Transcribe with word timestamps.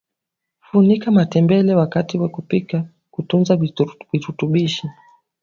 funika 0.59 1.11
matembele 1.11 1.75
wakati 1.75 2.17
wa 2.17 2.29
kupika 2.29 2.85
kutunza 3.11 3.57
virutubishi 4.13 4.89